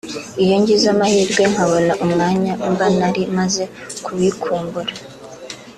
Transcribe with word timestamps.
iyo 0.43 0.55
ngize 0.61 0.85
amahirwe 0.93 1.43
nkabona 1.51 1.91
uwo 2.01 2.05
mwanya 2.13 2.53
mba 2.71 2.87
nari 2.97 3.21
maze 3.37 3.63
kubikumbura 4.05 4.93